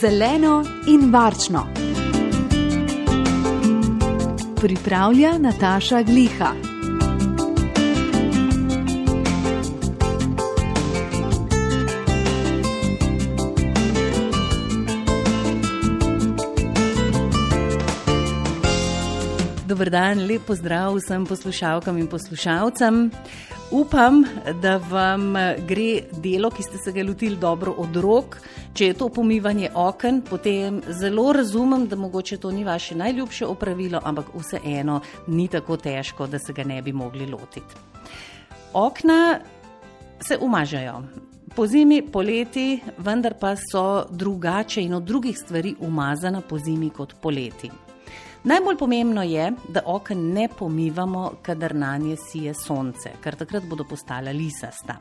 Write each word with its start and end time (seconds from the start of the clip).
zeleno 0.00 0.64
in 0.86 1.12
varčno. 1.12 1.66
Pripravlja 4.60 5.38
Nataša 5.38 6.02
Gliha. 6.02 6.52
Dober 19.66 19.90
dan, 19.90 20.26
lep 20.26 20.44
pozdrav 20.46 20.94
vsem 20.96 21.26
poslušalkam 21.26 21.98
in 21.98 22.06
poslušalcem. 22.06 23.10
Upam, 23.70 24.24
da 24.62 24.76
vam 24.90 25.34
gre 25.66 26.02
delo, 26.22 26.50
ki 26.50 26.62
ste 26.62 26.78
se 26.78 26.92
ga 26.92 27.02
lotili, 27.02 27.36
dobro 27.36 27.72
od 27.82 27.96
rok. 27.96 28.36
Če 28.74 28.86
je 28.86 28.94
to 28.94 29.08
pomivanje 29.08 29.70
oken, 29.74 30.20
potem 30.22 30.78
zelo 30.88 31.32
razumem, 31.32 31.88
da 31.90 31.96
mogoče 31.96 32.36
to 32.36 32.50
ni 32.50 32.64
vaše 32.64 32.94
najljubše 32.94 33.46
opravilo, 33.46 34.00
ampak 34.04 34.30
vseeno 34.34 35.00
ni 35.26 35.48
tako 35.48 35.76
težko, 35.76 36.26
da 36.26 36.38
se 36.38 36.52
ga 36.52 36.64
ne 36.64 36.82
bi 36.82 36.92
mogli 36.92 37.26
lotiti. 37.26 37.74
Okna 38.72 39.38
se 40.20 40.38
umažajo. 40.40 41.02
Po 41.56 41.66
zimi, 41.66 42.02
poleti, 42.12 42.80
vendar 42.98 43.34
pa 43.40 43.56
so 43.56 44.04
drugače 44.10 44.82
in 44.82 44.94
od 44.94 45.02
drugih 45.02 45.38
stvari 45.38 45.74
umazana 45.80 46.40
po 46.40 46.58
zimi 46.58 46.90
kot 46.90 47.14
poleti. 47.22 47.70
Najbolj 48.46 48.76
pomembno 48.78 49.22
je, 49.22 49.52
da 49.68 49.80
okn 49.86 50.18
ne 50.32 50.48
pomivamo, 50.58 51.32
kadar 51.42 51.74
na 51.74 51.96
nje 51.98 52.16
sije 52.16 52.52
sonce, 52.54 53.10
ker 53.22 53.34
takrat 53.34 53.64
bodo 53.66 53.84
postala 53.84 54.30
lisasta. 54.30 54.94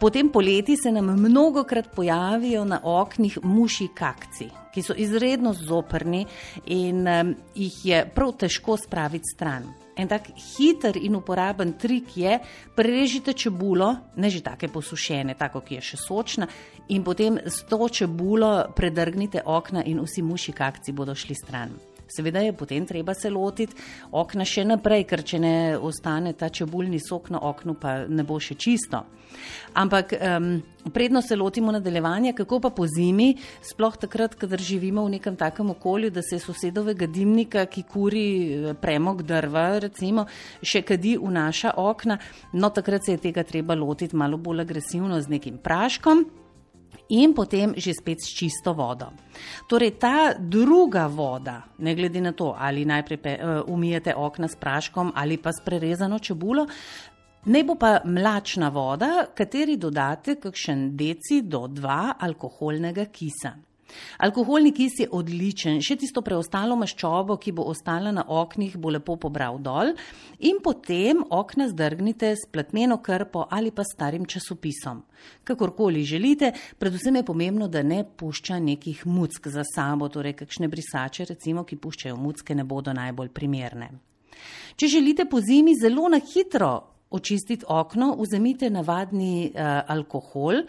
Potem 0.00 0.28
poleti 0.30 0.76
se 0.76 0.92
nam 0.92 1.04
mnogo 1.04 1.64
krat 1.64 1.88
pojavijo 1.96 2.64
na 2.64 2.78
oknih 2.84 3.38
muši 3.42 3.88
kakci, 3.94 4.46
ki 4.74 4.82
so 4.82 4.94
izredno 4.94 5.52
zoprni 5.52 6.26
in 6.66 7.08
um, 7.08 7.34
jih 7.54 7.80
je 7.86 8.04
prav 8.14 8.32
težko 8.38 8.76
spraviti 8.76 9.34
stran. 9.34 9.66
En 9.96 10.06
tak 10.08 10.30
hiter 10.36 10.94
in 11.02 11.18
uporaben 11.18 11.74
trik 11.74 12.16
je, 12.16 12.38
prerežite 12.76 13.32
čebulo, 13.32 13.96
ne 14.16 14.30
že 14.30 14.44
take 14.46 14.68
posušene, 14.68 15.34
tako 15.34 15.66
ki 15.66 15.80
je 15.80 15.90
še 15.90 16.02
sočna, 16.06 16.46
in 16.88 17.02
potem 17.02 17.42
s 17.44 17.66
to 17.66 17.88
čebulo 17.88 18.70
predrgnite 18.76 19.42
okna 19.44 19.82
in 19.82 19.98
vsi 20.06 20.22
muši 20.22 20.52
kakci 20.52 20.92
bodo 20.92 21.18
šli 21.18 21.34
stran. 21.34 21.74
Seveda 22.08 22.40
je 22.40 22.52
potem 22.52 22.86
treba 22.86 23.14
se 23.14 23.30
lotiti 23.30 23.76
okna 24.10 24.44
še 24.48 24.64
naprej, 24.64 25.04
ker 25.08 25.22
če 25.22 25.38
ne 25.38 25.54
ostane 25.76 26.32
ta 26.32 26.48
čebulni 26.48 27.00
sok 27.00 27.30
na 27.34 27.42
oknu, 27.42 27.76
pa 27.80 28.00
ne 28.08 28.24
bo 28.24 28.40
še 28.40 28.56
čisto. 28.58 29.04
Ampak 29.76 30.14
um, 30.16 30.62
predno 30.92 31.22
se 31.22 31.36
lotimo 31.36 31.72
nadaljevanja, 31.72 32.32
kako 32.32 32.60
pa 32.60 32.70
po 32.70 32.86
zimi, 32.88 33.34
sploh 33.62 33.96
takrat, 34.00 34.34
kadar 34.34 34.60
živimo 34.60 35.04
v 35.04 35.18
nekem 35.18 35.36
takem 35.36 35.70
okolju, 35.70 36.10
da 36.10 36.24
se 36.24 36.40
sosedovega 36.40 37.06
dimnika, 37.06 37.66
ki 37.66 37.84
kuri 37.92 38.24
eh, 38.24 38.74
premog 38.80 39.22
drva, 39.22 39.68
recimo, 39.84 40.24
še 40.62 40.82
kadi 40.82 41.18
v 41.20 41.30
naša 41.36 41.76
okna, 41.76 42.18
no 42.52 42.72
takrat 42.72 43.04
se 43.04 43.18
je 43.18 43.24
tega 43.28 43.44
treba 43.44 43.76
lotiti 43.76 44.16
malo 44.16 44.40
bolj 44.40 44.64
agresivno 44.64 45.20
z 45.20 45.36
nekim 45.36 45.60
praškom 45.62 46.24
in 47.08 47.32
potem 47.34 47.72
že 47.76 47.94
spet 47.94 48.20
s 48.20 48.28
čisto 48.32 48.74
vodo. 48.74 49.12
Torej, 49.68 49.96
ta 49.98 50.34
druga 50.34 51.06
voda, 51.06 51.62
ne 51.78 51.94
glede 51.94 52.20
na 52.20 52.32
to, 52.32 52.54
ali 52.58 52.84
najprej 52.84 53.18
pe, 53.18 53.32
uh, 53.38 53.62
umijete 53.66 54.14
okna 54.14 54.48
s 54.48 54.56
praškom 54.56 55.12
ali 55.14 55.38
pa 55.38 55.52
s 55.52 55.62
prerezano 55.64 56.18
čebulo, 56.18 56.66
ne 57.46 57.64
bo 57.64 57.74
pa 57.74 58.00
mlačna 58.04 58.68
voda, 58.68 59.26
kateri 59.34 59.76
dodate 59.76 60.36
kakšen 60.40 60.96
deci 60.96 61.42
do 61.42 61.66
dva 61.66 62.16
alkoholnega 62.20 63.08
kisa. 63.12 63.67
Alkoholni 64.18 64.72
kis 64.76 64.98
je 65.02 65.08
odličen, 65.12 65.80
še 65.84 65.96
tisto 66.00 66.22
preostalo 66.24 66.76
maščobo, 66.78 67.38
ki 67.40 67.54
bo 67.56 67.66
ostala 67.70 68.12
na 68.14 68.24
oknih, 68.24 68.76
bo 68.76 68.92
lepo 68.92 69.16
pobral 69.20 69.60
dol 69.62 69.94
in 70.38 70.60
potem 70.64 71.22
okna 71.30 71.68
zdrgnite 71.70 72.34
s 72.36 72.48
platmeno 72.52 73.00
krpo 73.02 73.46
ali 73.50 73.72
pa 73.72 73.84
starim 73.86 74.26
časopisom. 74.28 75.02
Kakorkoli 75.44 76.04
želite, 76.04 76.52
predvsem 76.78 77.16
je 77.16 77.24
pomembno, 77.26 77.68
da 77.68 77.82
ne 77.82 78.04
pušča 78.04 78.58
nekih 78.62 79.06
muck 79.06 79.48
za 79.48 79.64
sabo, 79.64 80.08
torej 80.08 80.36
kakšne 80.38 80.68
brisače, 80.68 81.26
recimo, 81.32 81.64
ki 81.64 81.80
puščajo 81.80 82.16
mucke, 82.16 82.54
ne 82.54 82.64
bodo 82.64 82.94
najbolj 82.94 83.32
primerne. 83.34 83.90
Če 84.78 84.86
želite 84.86 85.26
po 85.26 85.40
zimi 85.42 85.74
zelo 85.74 86.06
na 86.08 86.20
hitro 86.22 86.72
očistiti 87.10 87.64
okno, 87.68 88.12
vzemite 88.20 88.70
navadni 88.70 89.48
uh, 89.48 89.80
alkohol, 89.90 90.62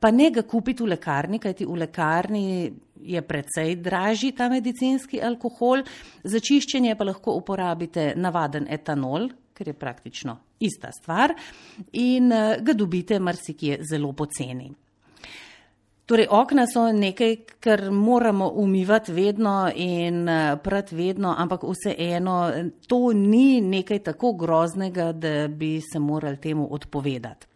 pa 0.00 0.10
ne 0.10 0.30
ga 0.30 0.42
kupiti 0.42 0.84
v 0.84 0.92
lekarni, 0.94 1.40
kajti 1.42 1.66
v 1.66 1.78
lekarni 1.82 2.46
je 3.02 3.22
precej 3.22 3.76
dražji 3.82 4.32
ta 4.32 4.48
medicinski 4.48 5.20
alkohol, 5.22 5.82
za 6.24 6.40
čiščenje 6.40 6.94
pa 6.96 7.06
lahko 7.06 7.36
uporabite 7.40 8.12
navaden 8.16 8.66
etanol, 8.70 9.28
ker 9.56 9.72
je 9.72 9.78
praktično 9.78 10.36
ista 10.60 10.90
stvar 10.92 11.34
in 11.92 12.32
eh, 12.32 12.58
ga 12.60 12.72
dobite 12.72 13.20
marsikje 13.20 13.78
zelo 13.90 14.12
poceni. 14.12 14.72
Torej, 16.06 16.28
okna 16.30 16.68
so 16.70 16.84
nekaj, 16.94 17.32
kar 17.60 17.80
moramo 17.90 18.52
umivati 18.62 19.12
vedno 19.12 19.56
in 19.74 20.28
eh, 20.28 20.56
prat 20.62 20.92
vedno, 20.92 21.34
ampak 21.38 21.64
vseeno 21.66 22.36
to 22.86 23.12
ni 23.12 23.60
nekaj 23.60 24.04
tako 24.12 24.32
groznega, 24.32 25.12
da 25.12 25.48
bi 25.48 25.80
se 25.80 25.98
morali 25.98 26.36
temu 26.36 26.68
odpovedati. 26.70 27.46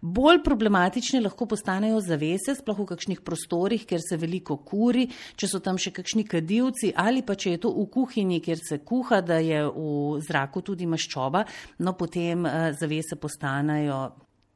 Bolj 0.00 0.42
problematične 0.44 1.20
lahko 1.24 1.46
postanejo 1.46 2.00
zavese, 2.04 2.54
sploh 2.58 2.82
v 2.82 2.88
kakšnih 2.92 3.22
prostorih, 3.24 3.86
kjer 3.88 4.02
se 4.04 4.18
veliko 4.20 4.58
kuri, 4.66 5.06
če 5.36 5.48
so 5.50 5.60
tam 5.64 5.80
še 5.80 5.94
kakšni 5.96 6.26
kadilci 6.28 6.92
ali 6.96 7.24
pa 7.26 7.34
če 7.34 7.56
je 7.56 7.62
to 7.64 7.72
v 7.76 7.88
kuhinji, 7.92 8.40
kjer 8.44 8.62
se 8.62 8.80
kuha, 8.84 9.22
da 9.24 9.40
je 9.42 9.64
v 9.66 10.20
zraku 10.26 10.62
tudi 10.66 10.86
maščoba, 10.86 11.44
no 11.84 11.96
potem 11.98 12.44
uh, 12.44 12.70
zavese 12.76 13.18
postanejo 13.20 14.00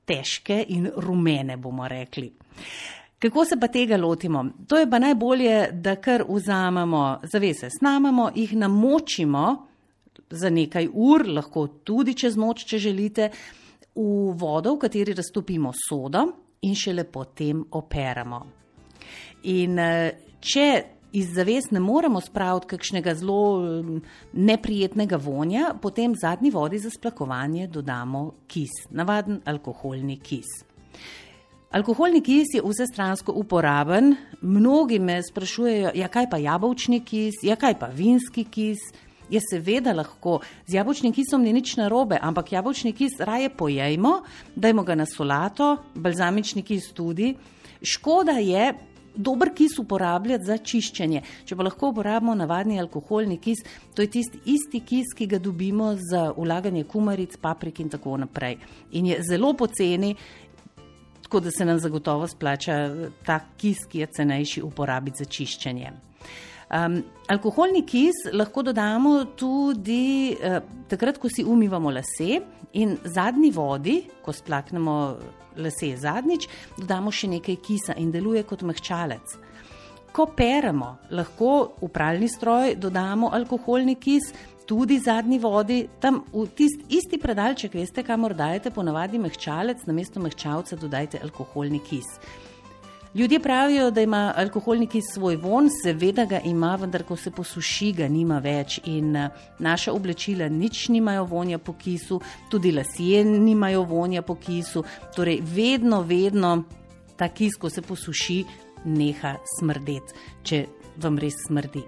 težke 0.06 0.60
in 0.74 0.90
rumene, 0.96 1.56
bomo 1.56 1.88
rekli. 1.88 2.30
Kako 3.20 3.44
se 3.44 3.60
pa 3.60 3.68
tega 3.68 3.98
lotimo? 4.00 4.46
To 4.68 4.78
je 4.80 4.88
pa 4.90 4.98
najbolje, 4.98 5.70
da 5.72 5.96
kar 6.00 6.24
vzamemo 6.28 7.20
zavese, 7.32 7.68
snamemo, 7.70 8.30
jih 8.34 8.54
namočimo 8.56 9.66
za 10.30 10.50
nekaj 10.50 10.88
ur, 10.92 11.26
lahko 11.28 11.66
tudi 11.84 12.14
čez 12.14 12.36
noč, 12.36 12.64
če 12.64 12.78
želite, 12.78 13.30
v 13.94 14.32
vodo, 14.38 14.74
v 14.74 14.78
kateri 14.86 15.14
raztopimo 15.14 15.72
sodo 15.76 16.24
in 16.62 16.74
šele 16.74 17.04
potem 17.04 17.64
operamo. 17.70 18.40
In 19.50 19.78
eh, 19.78 20.16
če 20.40 20.66
iz 21.12 21.32
zaves 21.34 21.70
ne 21.70 21.80
moremo 21.80 22.20
spraviti 22.20 22.70
kakšnega 22.70 23.14
zelo 23.18 23.60
mm, 23.60 24.00
neprijetnega 24.32 25.16
vonja, 25.16 25.74
potem 25.82 26.14
zadnji 26.14 26.50
vodi 26.50 26.78
za 26.78 26.90
splakovanje 26.90 27.66
dodamo 27.66 28.30
kis, 28.46 28.70
navaden 28.90 29.40
alkoholni 29.44 30.20
kis. 30.22 30.50
Alkoholni 31.70 32.20
kis 32.20 32.54
je 32.54 32.62
vsestransko 32.64 33.32
uporaben, 33.36 34.16
mnogi 34.42 34.98
me 34.98 35.20
sprašujejo, 35.22 35.92
ja 35.94 36.08
kaj 36.08 36.26
pa 36.30 36.38
jabolčni 36.42 37.04
kis, 37.06 37.44
ja 37.46 37.56
kaj 37.56 37.78
pa 37.78 37.86
vinski 37.94 38.44
kis, 38.44 38.82
je 39.30 39.40
seveda 39.50 39.92
lahko, 39.92 40.40
z 40.66 40.74
jabolčnim 40.78 41.12
kisom 41.12 41.42
ni 41.42 41.52
nič 41.52 41.76
narobe, 41.76 42.18
ampak 42.22 42.52
jabolčni 42.52 42.92
kis 42.92 43.20
raje 43.20 43.50
pojejmo, 43.50 44.20
dajmo 44.56 44.84
ga 44.84 44.94
na 44.94 45.06
solato, 45.06 45.76
balzamični 45.94 46.62
kis 46.62 46.92
tudi. 46.92 47.34
Škoda 47.82 48.38
je 48.42 48.72
dober 49.14 49.50
kis 49.54 49.78
uporabljati 49.78 50.44
za 50.44 50.56
čiščenje. 50.58 51.22
Če 51.44 51.56
pa 51.56 51.66
lahko 51.66 51.90
uporabimo 51.90 52.34
navadni 52.34 52.80
alkoholni 52.80 53.38
kis, 53.42 53.62
to 53.94 54.02
je 54.02 54.10
tisti 54.16 54.40
isti 54.54 54.82
kis, 54.86 55.14
ki 55.16 55.26
ga 55.26 55.38
dobimo 55.38 55.92
za 56.10 56.30
ulaganje 56.36 56.84
kumaric, 56.84 57.36
paprik 57.40 57.80
in 57.80 57.90
tako 57.90 58.16
naprej. 58.24 58.58
In 58.92 59.10
je 59.10 59.20
zelo 59.28 59.52
poceni. 59.54 60.14
Tako 61.30 61.40
da 61.40 61.50
se 61.54 61.64
nam 61.64 61.78
zagotovo 61.78 62.26
splača 62.26 62.74
ta 63.26 63.36
kis, 63.56 63.84
ki 63.86 64.00
je 64.00 64.06
cenejši, 64.06 64.62
uporabiti 64.66 65.22
za 65.22 65.24
čiščenje. 65.30 65.92
Um, 66.74 66.96
alkoholni 67.30 67.84
kis 67.86 68.24
lahko 68.34 68.64
dodamo 68.66 69.12
tudi 69.38 70.34
uh, 70.34 70.56
takrat, 70.90 71.20
ko 71.22 71.30
si 71.30 71.44
umivamo 71.46 71.92
lase 71.94 72.40
in 72.82 72.96
zadnji 73.04 73.52
vodi, 73.54 73.94
ko 74.26 74.34
splaknemo 74.34 74.96
lase 75.62 75.92
zadnjič, 76.02 76.48
dodamo 76.80 77.14
še 77.14 77.30
nekaj 77.36 77.60
kisa 77.62 77.94
in 78.02 78.10
deluje 78.10 78.42
kot 78.42 78.66
mehčalec. 78.66 79.38
Ko 80.10 80.26
peremo, 80.34 80.96
lahko 81.14 81.76
v 81.78 81.94
pralni 81.94 82.26
stroj 82.26 82.74
dodamo 82.74 83.30
alkoholni 83.38 83.94
kis, 84.02 84.32
tudi 84.70 85.00
zadnji 85.02 85.38
vodi, 85.42 85.88
tam 86.00 86.20
v 86.32 86.44
tisti 86.54 86.84
isti 86.94 87.18
predalček, 87.18 87.74
veste, 87.74 88.04
kamor 88.06 88.36
dajete 88.38 88.70
ponavadi 88.70 89.18
mehčalec, 89.18 89.82
namesto 89.88 90.22
mehčalca 90.22 90.78
dodajte 90.78 91.18
alkoholni 91.18 91.80
kis. 91.82 92.06
Ljudje 93.14 93.40
pravijo, 93.42 93.88
da 93.90 94.04
ima 94.06 94.20
alkoholni 94.36 94.86
kis 94.86 95.08
svoj 95.14 95.40
von, 95.42 95.66
seveda 95.82 96.24
ga 96.30 96.38
ima, 96.46 96.76
vendar 96.78 97.02
ko 97.02 97.16
se 97.18 97.32
posuši, 97.34 97.90
ga 97.98 98.06
nima 98.08 98.38
več. 98.38 98.78
In 98.86 99.16
eh, 99.16 99.42
naša 99.58 99.90
oblečila 99.92 100.46
nič 100.48 100.86
nimajo 100.94 101.26
vonja 101.26 101.58
po 101.58 101.74
kisu, 101.74 102.20
tudi 102.50 102.70
lasje 102.70 103.24
nimajo 103.24 103.82
vonja 103.90 104.22
po 104.22 104.38
kisu. 104.38 104.84
Torej, 105.16 105.42
vedno, 105.42 106.04
vedno 106.06 106.62
ta 107.18 107.28
kis, 107.28 107.58
ko 107.58 107.70
se 107.70 107.82
posuši, 107.82 108.44
neha 108.86 109.34
smrdeti, 109.58 110.14
če 110.46 110.64
vam 111.02 111.18
res 111.18 111.42
smrdi. 111.48 111.82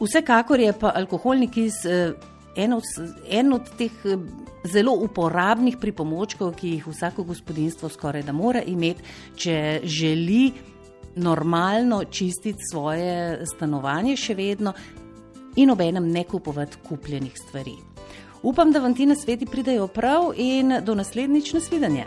Vsekakor 0.00 0.60
je 0.60 0.72
pa 0.72 0.92
alkoholni 0.94 1.48
kis 1.48 1.84
eh, 1.84 2.12
en 2.56 2.72
od, 2.72 2.84
en 3.30 3.52
od 3.52 3.70
teh 3.78 3.92
eh, 4.04 4.18
zelo 4.64 4.92
uporabnih 4.92 5.76
pripomočkov, 5.80 6.54
ki 6.56 6.76
jih 6.76 6.86
vsako 6.88 7.24
gospodinstvo 7.24 7.88
skoraj 7.88 8.26
da 8.26 8.32
mora 8.32 8.62
imeti, 8.62 9.02
če 9.36 9.80
želi 9.84 10.52
normalno 11.16 12.04
čistiti 12.04 12.68
svoje 12.70 13.46
stanovanje, 13.46 14.16
še 14.16 14.34
vedno 14.34 14.74
in 15.56 15.70
obenem 15.72 16.10
ne 16.12 16.24
kupovati 16.24 16.82
kupljenih 16.88 17.38
stvari. 17.46 17.76
Upam, 18.42 18.72
da 18.72 18.80
vam 18.80 18.94
ti 18.94 19.06
na 19.06 19.16
sveti 19.16 19.46
pridejo 19.46 19.88
prav 19.88 20.34
in 20.36 20.80
do 20.84 20.94
naslednjič 20.94 21.52
nasvidenja. 21.56 22.04